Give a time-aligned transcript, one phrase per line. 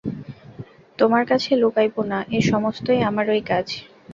[0.99, 3.67] তোমার কাছে লুকাইব না, এ-সমস্তই আমারই কাজ।